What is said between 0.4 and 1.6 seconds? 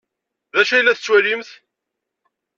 D acu ay la tettwalimt?